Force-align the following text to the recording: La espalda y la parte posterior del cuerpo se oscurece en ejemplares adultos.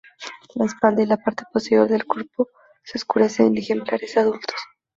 La 0.55 0.65
espalda 0.65 1.03
y 1.03 1.05
la 1.05 1.17
parte 1.17 1.43
posterior 1.53 1.87
del 1.87 2.07
cuerpo 2.07 2.47
se 2.83 2.97
oscurece 2.97 3.43
en 3.45 3.55
ejemplares 3.55 4.17
adultos. 4.17 4.59